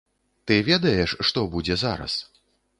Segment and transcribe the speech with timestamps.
[0.47, 2.13] Ты ведаеш, што будзе зараз.